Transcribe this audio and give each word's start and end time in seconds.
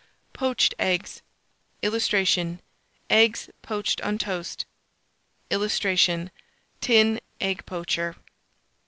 POACHED 0.33 0.73
EGGS. 0.79 1.21
[Illustration: 1.83 2.59
EGGS 3.11 3.51
POACHED 3.61 4.01
ON 4.01 4.17
TOAST.] 4.17 4.65
[Illustration: 5.51 6.31
TIN 6.79 7.19
EGG 7.39 7.63
POACHER. 7.67 8.15